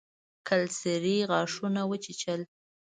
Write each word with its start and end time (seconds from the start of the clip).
کلسري 0.47 1.17
غاښونه 1.29 1.81
وچيچل. 1.89 2.41